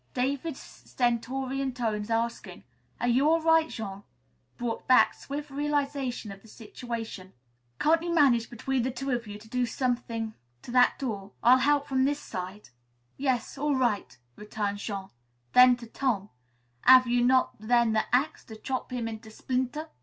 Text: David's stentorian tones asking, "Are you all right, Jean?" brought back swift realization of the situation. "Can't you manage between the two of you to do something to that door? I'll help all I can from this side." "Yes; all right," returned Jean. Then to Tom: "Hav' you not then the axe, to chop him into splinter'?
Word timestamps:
David's 0.15 0.59
stentorian 0.59 1.73
tones 1.75 2.09
asking, 2.09 2.63
"Are 2.99 3.07
you 3.07 3.29
all 3.29 3.39
right, 3.39 3.69
Jean?" 3.69 4.01
brought 4.57 4.87
back 4.87 5.13
swift 5.13 5.51
realization 5.51 6.31
of 6.31 6.41
the 6.41 6.47
situation. 6.47 7.33
"Can't 7.79 8.01
you 8.01 8.11
manage 8.11 8.49
between 8.49 8.81
the 8.81 8.89
two 8.89 9.11
of 9.11 9.27
you 9.27 9.37
to 9.37 9.47
do 9.47 9.67
something 9.67 10.33
to 10.63 10.71
that 10.71 10.97
door? 10.97 11.33
I'll 11.43 11.59
help 11.59 11.81
all 11.83 11.85
I 11.85 11.85
can 11.85 11.89
from 11.99 12.05
this 12.05 12.19
side." 12.19 12.69
"Yes; 13.15 13.59
all 13.59 13.75
right," 13.75 14.17
returned 14.35 14.79
Jean. 14.79 15.11
Then 15.53 15.75
to 15.77 15.85
Tom: 15.85 16.31
"Hav' 16.81 17.05
you 17.05 17.23
not 17.23 17.55
then 17.59 17.93
the 17.93 18.05
axe, 18.11 18.43
to 18.45 18.55
chop 18.55 18.89
him 18.91 19.07
into 19.07 19.29
splinter'? 19.29 19.87